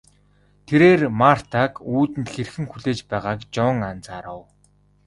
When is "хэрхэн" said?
2.33-2.65